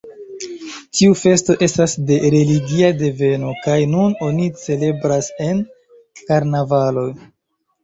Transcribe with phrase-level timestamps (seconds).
[0.99, 5.63] Tiu festo estas de religia deveno kaj nun oni celebras en
[6.25, 7.09] karnavalo.